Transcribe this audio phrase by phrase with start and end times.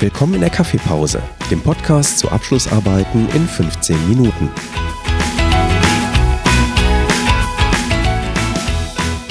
[0.00, 4.48] Willkommen in der Kaffeepause, dem Podcast zu Abschlussarbeiten in 15 Minuten.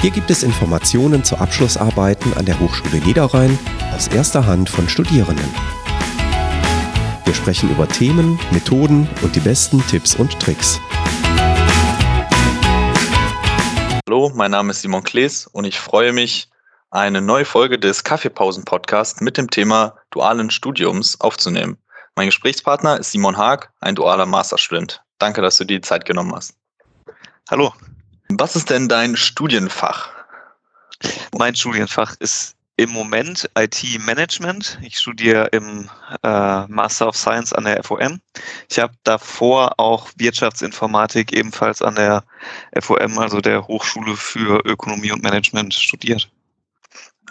[0.02, 3.58] Hier gibt es Informationen zu Abschlussarbeiten an der Hochschule Niederrhein
[3.96, 5.48] aus erster Hand von Studierenden.
[7.24, 10.78] Wir sprechen über Themen, Methoden und die besten Tipps und Tricks.
[14.06, 16.50] Hallo, mein Name ist Simon Klees und ich freue mich,
[16.90, 21.76] eine neue Folge des Kaffeepausen-Podcasts mit dem Thema dualen Studiums aufzunehmen.
[22.16, 25.02] Mein Gesprächspartner ist Simon Haag, ein dualer Masterstudent.
[25.18, 26.54] Danke, dass du dir die Zeit genommen hast.
[27.50, 27.72] Hallo.
[28.30, 30.10] Was ist denn dein Studienfach?
[31.38, 34.78] Mein Studienfach ist im Moment IT-Management.
[34.82, 35.90] Ich studiere im
[36.22, 38.20] äh, Master of Science an der FOM.
[38.70, 42.22] Ich habe davor auch Wirtschaftsinformatik ebenfalls an der
[42.80, 46.30] FOM, also der Hochschule für Ökonomie und Management, studiert.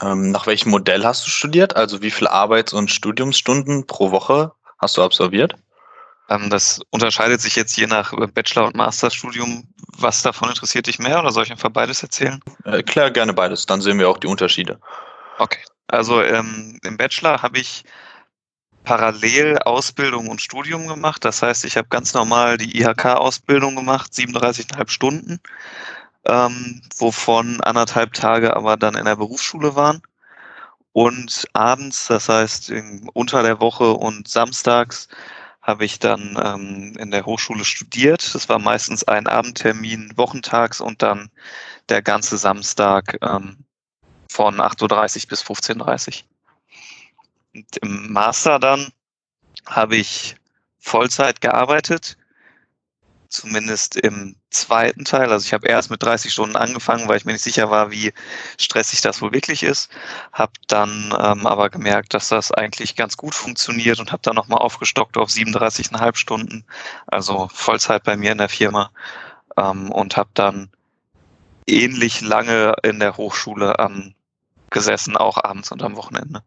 [0.02, 1.76] Ähm, nach welchem Modell hast du studiert?
[1.76, 5.56] Also wie viele Arbeits- und Studiumsstunden pro Woche hast du absolviert?
[6.30, 9.68] Ähm, das unterscheidet sich jetzt je nach Bachelor- und Masterstudium.
[9.98, 12.40] Was davon interessiert dich mehr oder soll ich einfach beides erzählen?
[12.64, 14.80] Erklär gerne beides, dann sehen wir auch die Unterschiede.
[15.40, 15.60] Okay.
[15.88, 17.84] Also ähm, im Bachelor habe ich
[18.84, 21.26] parallel Ausbildung und Studium gemacht.
[21.26, 25.40] Das heißt, ich habe ganz normal die IHK-Ausbildung gemacht, 37,5 Stunden
[26.28, 30.02] ähm, wovon anderthalb Tage aber dann in der Berufsschule waren.
[30.94, 32.74] Und abends, das heißt
[33.14, 35.08] unter der Woche und samstags,
[35.62, 38.34] habe ich dann ähm, in der Hochschule studiert.
[38.34, 41.30] Das war meistens ein Abendtermin wochentags und dann
[41.90, 43.58] der ganze Samstag ähm,
[44.32, 46.24] von 8.30 Uhr bis 15.30
[47.54, 47.64] Uhr.
[47.82, 48.88] Im Master dann
[49.66, 50.36] habe ich
[50.80, 52.18] Vollzeit gearbeitet
[53.38, 55.32] zumindest im zweiten Teil.
[55.32, 58.14] Also ich habe erst mit 30 Stunden angefangen, weil ich mir nicht sicher war, wie
[58.58, 59.90] stressig das wohl wirklich ist.
[60.32, 64.60] Habe dann ähm, aber gemerkt, dass das eigentlich ganz gut funktioniert und habe dann nochmal
[64.60, 66.66] aufgestockt auf 37,5 Stunden,
[67.08, 68.92] also Vollzeit bei mir in der Firma
[69.58, 70.70] ähm, und habe dann
[71.68, 74.16] ähnlich lange in der Hochschule ähm,
[74.70, 76.44] gesessen, auch abends und am Wochenende.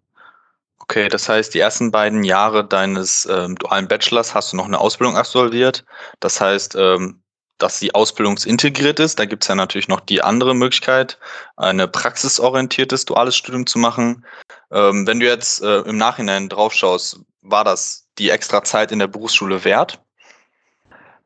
[0.81, 4.81] Okay, das heißt, die ersten beiden Jahre deines ähm, dualen Bachelors hast du noch eine
[4.81, 5.85] Ausbildung absolviert.
[6.21, 7.23] Das heißt, ähm,
[7.59, 9.19] dass sie ausbildungsintegriert ist.
[9.19, 11.19] Da gibt es ja natürlich noch die andere Möglichkeit,
[11.57, 14.25] eine praxisorientiertes duales Studium zu machen.
[14.73, 18.99] Ähm, wenn du jetzt äh, im Nachhinein drauf schaust, war das die extra Zeit in
[18.99, 20.01] der Berufsschule wert?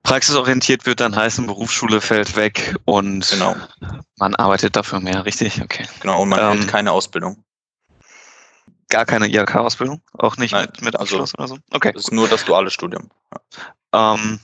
[0.02, 3.56] Praxisorientiert wird dann heißen, Berufsschule fällt weg und genau.
[4.18, 5.62] man arbeitet dafür mehr, richtig?
[5.62, 5.86] Okay.
[6.00, 7.43] Genau, und man ähm, hält keine Ausbildung
[8.94, 10.00] gar keine IHK-Ausbildung?
[10.18, 11.58] Auch nicht Nein, mit, mit also Abschluss oder so?
[11.72, 11.92] Okay.
[11.92, 13.08] Das ist nur das duale Studium.
[13.92, 14.14] Ja.
[14.14, 14.38] Ähm,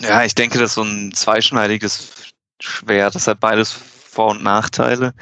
[0.00, 2.12] ja, ich denke, das ist so ein zweischneidiges
[2.60, 3.16] Schwert.
[3.16, 5.14] Das hat beides Vor- und Nachteile.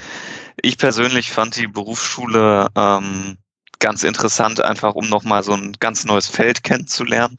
[0.60, 3.38] Ich persönlich fand die Berufsschule ähm,
[3.78, 7.36] ganz interessant, einfach um nochmal so ein ganz neues Feld kennenzulernen,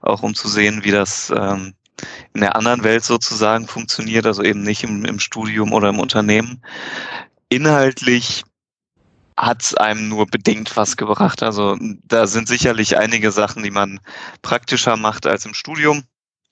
[0.00, 1.74] auch um zu sehen, wie das ähm,
[2.34, 6.64] in der anderen Welt sozusagen funktioniert, also eben nicht im, im Studium oder im Unternehmen.
[7.48, 8.42] Inhaltlich
[9.42, 11.42] hat es einem nur bedingt was gebracht.
[11.42, 13.98] Also da sind sicherlich einige Sachen, die man
[14.40, 16.04] praktischer macht als im Studium.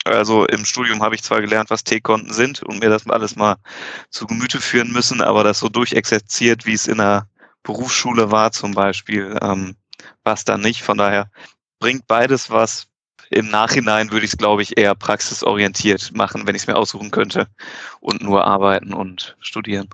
[0.04, 3.56] Also im Studium habe ich zwar gelernt, was T-Konten sind und mir das alles mal
[4.10, 7.28] zu Gemüte führen müssen, aber das so durchexerziert, wie es in der
[7.62, 9.76] Berufsschule war zum Beispiel, ähm,
[10.24, 10.82] war es dann nicht.
[10.82, 11.30] Von daher
[11.78, 12.88] bringt beides was.
[13.30, 17.12] Im Nachhinein würde ich es, glaube ich, eher praxisorientiert machen, wenn ich es mir aussuchen
[17.12, 17.46] könnte
[18.00, 19.88] und nur arbeiten und studieren.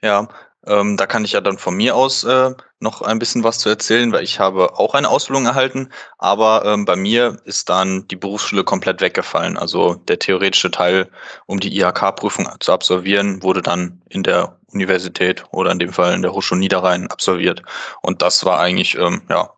[0.00, 0.28] Ja,
[0.66, 3.68] ähm, da kann ich ja dann von mir aus äh, noch ein bisschen was zu
[3.68, 8.16] erzählen, weil ich habe auch eine Ausbildung erhalten, aber ähm, bei mir ist dann die
[8.16, 9.56] Berufsschule komplett weggefallen.
[9.56, 11.10] Also der theoretische Teil,
[11.46, 16.22] um die IHK-Prüfung zu absolvieren, wurde dann in der Universität oder in dem Fall in
[16.22, 17.62] der Hochschule Niederrhein absolviert.
[18.02, 19.50] Und das war eigentlich ähm, ja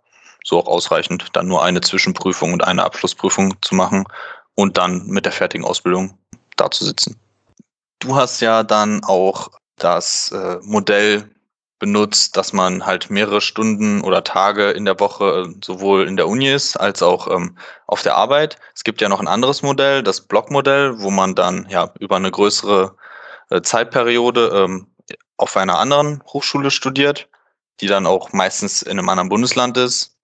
[0.44, 4.04] so auch ausreichend, dann nur eine Zwischenprüfung und eine Abschlussprüfung zu machen
[4.54, 6.16] und dann mit der fertigen Ausbildung
[6.56, 7.18] da zu sitzen.
[7.98, 11.30] Du hast ja dann auch das äh, Modell
[11.78, 16.28] benutzt, dass man halt mehrere Stunden oder Tage in der Woche äh, sowohl in der
[16.28, 17.56] Uni ist als auch ähm,
[17.86, 18.59] auf der Arbeit.
[18.74, 22.30] Es gibt ja noch ein anderes Modell, das Blockmodell, wo man dann ja über eine
[22.30, 22.97] größere
[23.50, 24.86] äh, Zeitperiode ähm,
[25.36, 27.28] auf einer anderen Hochschule studiert,
[27.80, 30.16] die dann auch meistens in einem anderen Bundesland ist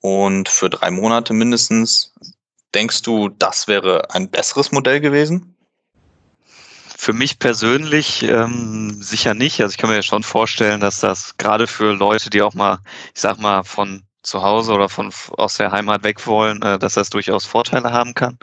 [0.00, 2.14] und für drei Monate mindestens.
[2.74, 5.56] Denkst du, das wäre ein besseres Modell gewesen?
[7.02, 9.60] Für mich persönlich ähm, sicher nicht.
[9.60, 12.78] Also ich kann mir schon vorstellen, dass das gerade für Leute, die auch mal,
[13.12, 16.94] ich sag mal, von zu Hause oder von aus der Heimat weg wollen, äh, dass
[16.94, 18.38] das durchaus Vorteile haben kann.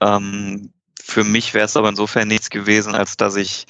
[0.00, 3.64] Ähm, für mich wäre es aber insofern nichts gewesen, als dass ich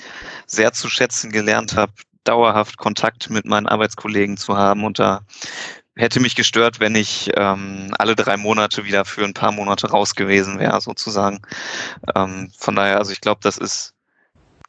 [0.47, 1.93] sehr zu schätzen gelernt habe,
[2.25, 5.21] dauerhaft Kontakt mit meinen Arbeitskollegen zu haben und da
[5.97, 10.15] hätte mich gestört, wenn ich ähm, alle drei Monate wieder für ein paar Monate raus
[10.15, 11.43] gewesen wäre, sozusagen.
[12.15, 13.95] Ähm, von daher, also ich glaube, das ist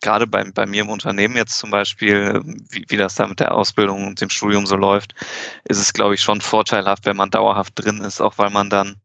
[0.01, 3.53] gerade bei, bei mir im Unternehmen jetzt zum Beispiel, wie, wie das da mit der
[3.53, 5.15] Ausbildung und dem Studium so läuft,
[5.65, 8.95] ist es, glaube ich, schon vorteilhaft, wenn man dauerhaft drin ist, auch weil man dann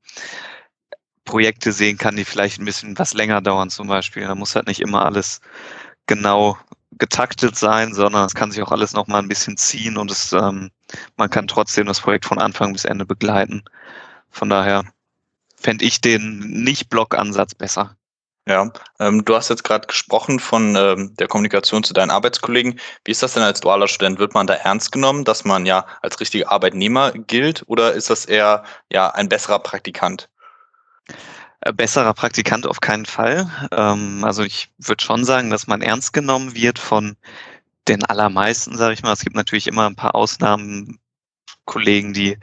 [1.24, 4.24] Projekte sehen kann, die vielleicht ein bisschen was länger dauern zum Beispiel.
[4.24, 5.40] Da muss halt nicht immer alles
[6.06, 6.58] genau
[6.98, 10.32] getaktet sein, sondern es kann sich auch alles noch mal ein bisschen ziehen und es,
[10.32, 10.70] ähm,
[11.16, 13.62] man kann trotzdem das Projekt von Anfang bis Ende begleiten.
[14.30, 14.84] Von daher
[15.56, 17.96] fände ich den Nicht-Block-Ansatz besser.
[18.50, 18.68] Ja,
[18.98, 22.80] ähm, du hast jetzt gerade gesprochen von ähm, der Kommunikation zu deinen Arbeitskollegen.
[23.04, 24.18] Wie ist das denn als dualer Student?
[24.18, 28.24] Wird man da ernst genommen, dass man ja als richtiger Arbeitnehmer gilt oder ist das
[28.24, 30.28] eher ja ein besserer Praktikant?
[31.60, 33.48] Äh, besserer Praktikant auf keinen Fall.
[33.70, 37.16] Ähm, also ich würde schon sagen, dass man ernst genommen wird von
[37.86, 39.12] den allermeisten, sage ich mal.
[39.12, 40.99] Es gibt natürlich immer ein paar Ausnahmen,
[41.70, 42.36] Kollegen, die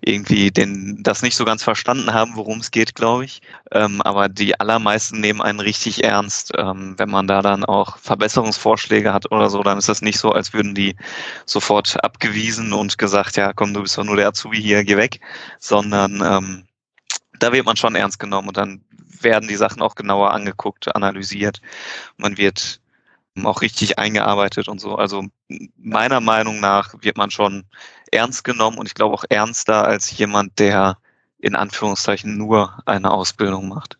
[0.00, 3.42] irgendwie den, das nicht so ganz verstanden haben, worum es geht, glaube ich.
[3.72, 6.52] Ähm, aber die allermeisten nehmen einen richtig ernst.
[6.56, 10.30] Ähm, wenn man da dann auch Verbesserungsvorschläge hat oder so, dann ist das nicht so,
[10.30, 10.94] als würden die
[11.44, 15.20] sofort abgewiesen und gesagt, ja, komm, du bist doch nur der Azubi hier, geh weg,
[15.58, 16.68] sondern ähm,
[17.40, 18.84] da wird man schon ernst genommen und dann
[19.20, 21.60] werden die Sachen auch genauer angeguckt, analysiert.
[22.16, 22.80] Man wird
[23.46, 24.96] auch richtig eingearbeitet und so.
[24.96, 25.24] Also
[25.76, 27.64] meiner Meinung nach wird man schon
[28.10, 30.98] ernst genommen und ich glaube auch ernster als jemand, der
[31.38, 33.98] in Anführungszeichen nur eine Ausbildung macht.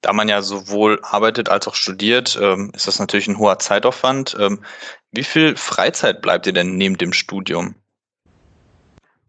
[0.00, 4.36] Da man ja sowohl arbeitet als auch studiert, ähm, ist das natürlich ein hoher Zeitaufwand.
[4.40, 4.64] Ähm,
[5.12, 7.74] wie viel Freizeit bleibt dir denn neben dem Studium?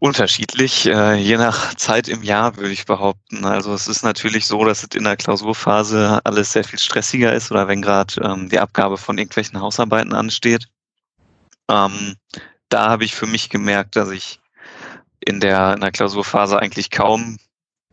[0.02, 3.44] Unterschiedlich, äh, je nach Zeit im Jahr würde ich behaupten.
[3.44, 7.52] Also es ist natürlich so, dass es in der Klausurphase alles sehr viel stressiger ist
[7.52, 10.66] oder wenn gerade ähm, die Abgabe von irgendwelchen Hausarbeiten ansteht.
[11.70, 12.16] Ähm,
[12.68, 14.40] da habe ich für mich gemerkt, dass ich
[15.20, 17.38] in der, in der Klausurphase eigentlich kaum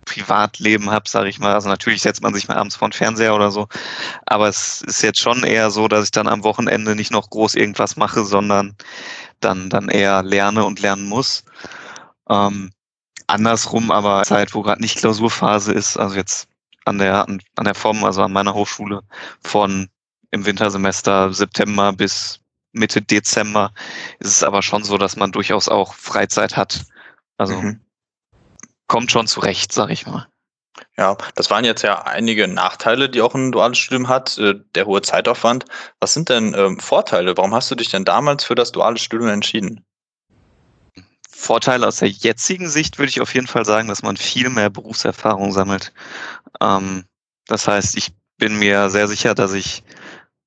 [0.05, 1.53] Privatleben habe, sage ich mal.
[1.53, 3.67] Also natürlich setzt man sich mal abends vor den Fernseher oder so,
[4.25, 7.53] aber es ist jetzt schon eher so, dass ich dann am Wochenende nicht noch groß
[7.53, 8.75] irgendwas mache, sondern
[9.41, 11.43] dann, dann eher lerne und lernen muss.
[12.29, 12.71] Ähm,
[13.27, 16.47] andersrum aber Zeit, wo gerade nicht Klausurphase ist, also jetzt
[16.85, 19.01] an der, an, an der Form, also an meiner Hochschule
[19.41, 19.89] von
[20.31, 22.39] im Wintersemester September bis
[22.71, 23.71] Mitte Dezember
[24.19, 26.85] ist es aber schon so, dass man durchaus auch Freizeit hat.
[27.37, 27.81] Also mhm.
[28.87, 30.27] kommt schon zurecht, sag ich mal.
[30.97, 34.85] Ja, das waren jetzt ja einige Nachteile, die auch ein duales Studium hat, äh, der
[34.85, 35.65] hohe Zeitaufwand.
[35.99, 37.35] Was sind denn ähm, Vorteile?
[37.37, 39.85] Warum hast du dich denn damals für das duale Studium entschieden?
[41.39, 44.69] Vorteile aus der jetzigen Sicht würde ich auf jeden Fall sagen, dass man viel mehr
[44.69, 45.93] Berufserfahrung sammelt.
[46.61, 47.05] Ähm,
[47.47, 49.81] das heißt, ich bin mir sehr sicher, dass ich,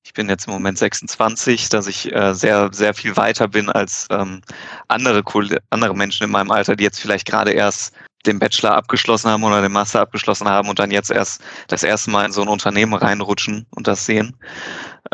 [0.04, 4.06] ich bin jetzt im Moment 26, dass ich äh, sehr, sehr viel weiter bin als
[4.10, 4.42] ähm,
[4.88, 5.24] andere,
[5.70, 7.94] andere Menschen in meinem Alter, die jetzt vielleicht gerade erst
[8.26, 12.10] den Bachelor abgeschlossen haben oder den Master abgeschlossen haben und dann jetzt erst das erste
[12.10, 14.36] Mal in so ein Unternehmen reinrutschen und das sehen.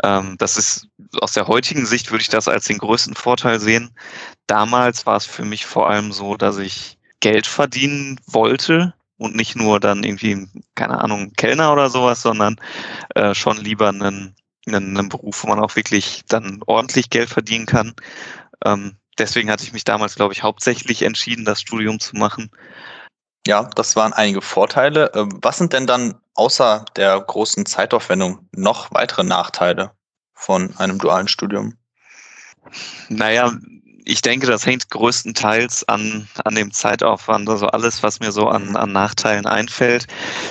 [0.03, 0.87] Ähm, das ist
[1.21, 3.91] aus der heutigen Sicht würde ich das als den größten Vorteil sehen.
[4.47, 9.55] Damals war es für mich vor allem so, dass ich Geld verdienen wollte und nicht
[9.55, 12.55] nur dann irgendwie, keine Ahnung, Kellner oder sowas, sondern
[13.15, 14.35] äh, schon lieber einen,
[14.65, 17.93] einen, einen Beruf, wo man auch wirklich dann ordentlich Geld verdienen kann.
[18.65, 22.49] Ähm, deswegen hatte ich mich damals, glaube ich, hauptsächlich entschieden, das Studium zu machen.
[23.49, 25.09] Ja, das waren einige Vorteile.
[25.15, 29.89] Ähm, was sind denn dann außer der großen Zeitaufwendung noch weitere Nachteile
[30.35, 31.73] von einem dualen Studium?
[33.07, 33.51] Naja,
[34.05, 37.49] ich denke, das hängt größtenteils an, an dem Zeitaufwand.
[37.49, 40.05] Also alles, was mir so an, an Nachteilen einfällt,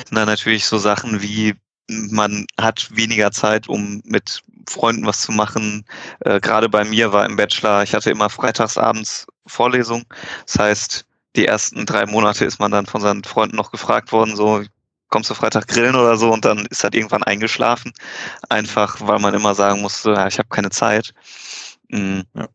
[0.08, 1.54] sind dann natürlich so Sachen wie
[1.88, 5.84] man hat weniger Zeit, um mit Freunden was zu machen.
[6.24, 10.02] Äh, Gerade bei mir war im Bachelor, ich hatte immer freitagsabends Vorlesung.
[10.46, 14.36] Das heißt, die ersten drei Monate ist man dann von seinen Freunden noch gefragt worden,
[14.36, 14.62] so
[15.08, 17.92] kommst du Freitag grillen oder so und dann ist halt irgendwann eingeschlafen.
[18.48, 21.14] Einfach, weil man immer sagen musste, ja, ich habe keine Zeit.
[21.88, 22.24] Mhm.
[22.34, 22.48] Ja.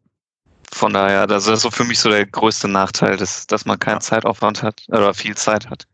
[0.71, 4.01] Von daher, das ist so für mich so der größte Nachteil, dass, dass man keinen.
[4.01, 5.87] Zeitaufwand hat oder viel Zeit hat.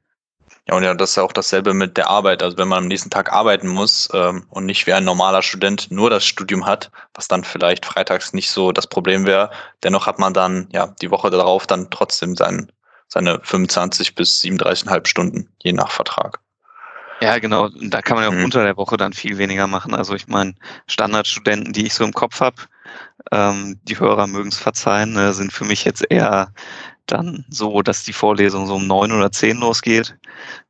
[0.70, 2.44] Ja, und ja, das ist ja auch dasselbe mit der Arbeit.
[2.44, 5.90] Also wenn man am nächsten Tag arbeiten muss ähm, und nicht wie ein normaler Student
[5.90, 9.50] nur das Studium hat, was dann vielleicht freitags nicht so das Problem wäre,
[9.84, 12.72] dennoch hat man dann ja die Woche darauf dann trotzdem sein,
[13.08, 16.40] seine 25 bis 37,5 Stunden, je nach Vertrag.
[17.20, 17.64] Ja, genau.
[17.64, 18.46] Und da kann man ja auch mhm.
[18.46, 19.96] unter der Woche dann viel weniger machen.
[19.96, 20.54] Also ich meine,
[20.86, 22.58] Standardstudenten, die ich so im Kopf habe,
[23.32, 26.54] ähm, die Hörer mögen es verzeihen, äh, sind für mich jetzt eher
[27.06, 30.16] dann so, dass die Vorlesung so um neun oder zehn losgeht.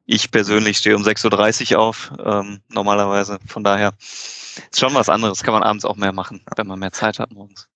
[0.05, 3.39] Ich persönlich stehe um 6.30 Uhr auf, ähm, normalerweise.
[3.47, 5.43] Von daher ist schon was anderes.
[5.43, 7.67] Kann man abends auch mehr machen, wenn man mehr Zeit hat morgens.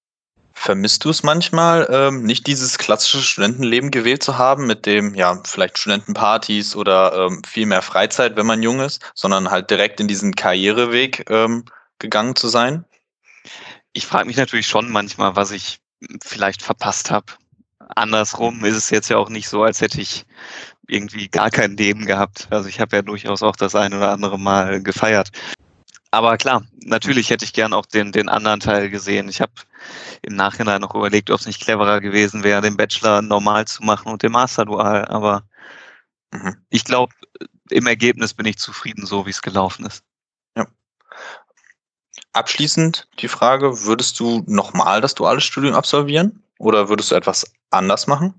[0.55, 5.39] Vermisst du es manchmal, ähm, nicht dieses klassische Studentenleben gewählt zu haben, mit dem, ja,
[5.43, 10.07] vielleicht Studentenpartys oder ähm, viel mehr Freizeit, wenn man jung ist, sondern halt direkt in
[10.07, 11.65] diesen Karriereweg ähm,
[11.99, 12.85] gegangen zu sein?
[13.93, 15.79] Ich frage mich natürlich schon manchmal, was ich
[16.21, 17.33] vielleicht verpasst habe.
[17.95, 20.25] Andersrum ist es jetzt ja auch nicht so, als hätte ich
[20.87, 22.47] irgendwie gar kein Leben gehabt.
[22.49, 25.31] Also ich habe ja durchaus auch das ein oder andere Mal gefeiert.
[26.11, 29.29] Aber klar, natürlich hätte ich gern auch den, den anderen Teil gesehen.
[29.29, 29.53] Ich habe
[30.21, 34.11] im Nachhinein noch überlegt, ob es nicht cleverer gewesen wäre, den Bachelor normal zu machen
[34.11, 35.05] und den Master dual.
[35.05, 35.43] Aber
[36.31, 36.57] mhm.
[36.69, 37.13] ich glaube,
[37.71, 40.03] im Ergebnis bin ich zufrieden, so wie es gelaufen ist.
[40.55, 40.67] Ja.
[42.33, 48.07] Abschließend die Frage, würdest du nochmal das duale Studium absolvieren oder würdest du etwas anders
[48.07, 48.33] machen?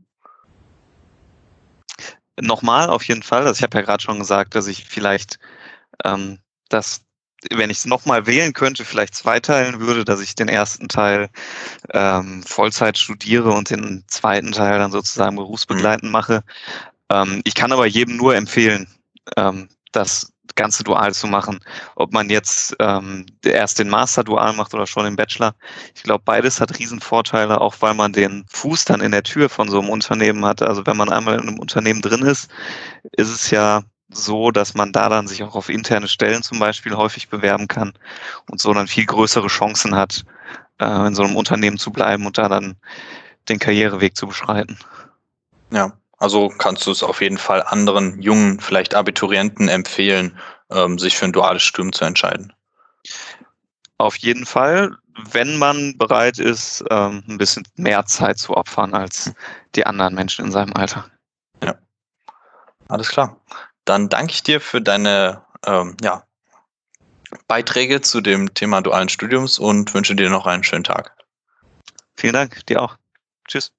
[2.41, 3.47] Nochmal auf jeden Fall.
[3.47, 5.39] Also ich habe ja gerade schon gesagt, dass ich vielleicht
[6.05, 7.05] ähm, das
[7.51, 11.29] wenn ich es nochmal wählen könnte, vielleicht zweiteilen würde, dass ich den ersten Teil
[11.93, 16.13] ähm, Vollzeit studiere und den zweiten Teil dann sozusagen berufsbegleitend mhm.
[16.13, 16.45] mache.
[17.11, 18.87] Ähm, ich kann aber jedem nur empfehlen,
[19.37, 21.59] ähm, das Ganze dual zu machen.
[21.97, 25.55] Ob man jetzt ähm, erst den Master dual macht oder schon den Bachelor.
[25.95, 29.69] Ich glaube, beides hat Riesenvorteile, auch weil man den Fuß dann in der Tür von
[29.69, 30.63] so einem Unternehmen hat.
[30.63, 32.51] Also wenn man einmal in einem Unternehmen drin ist,
[33.13, 36.95] ist es ja so, dass man da dann sich auch auf interne Stellen zum Beispiel
[36.95, 37.93] häufig bewerben kann
[38.51, 40.25] und so dann viel größere Chancen hat,
[40.79, 42.77] äh, in so einem Unternehmen zu bleiben und da dann
[43.49, 44.79] den Karriereweg zu beschreiten.
[45.71, 45.93] Ja,
[46.25, 50.39] also kannst du es auf jeden Fall anderen jungen, vielleicht Abiturienten empfehlen,
[50.71, 52.51] ähm, sich für ein duales Studium zu entscheiden.
[53.99, 54.97] Auf jeden Fall,
[55.31, 59.35] wenn man bereit ist, ähm, ein bisschen mehr Zeit zu opfern als
[59.75, 61.05] die anderen Menschen in seinem Alter.
[61.63, 61.75] Ja,
[62.89, 63.39] alles klar.
[63.85, 66.25] Dann danke ich dir für deine ähm, ja,
[67.49, 71.15] Beiträge zu dem Thema dualen Studiums und wünsche dir noch einen schönen Tag.
[72.17, 72.97] Vielen Dank, dir auch.
[73.47, 73.75] Tschüss.